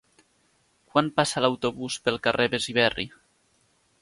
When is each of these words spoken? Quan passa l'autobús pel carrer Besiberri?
Quan 0.93 1.11
passa 1.19 1.43
l'autobús 1.47 1.99
pel 2.09 2.19
carrer 2.29 2.51
Besiberri? 2.57 3.11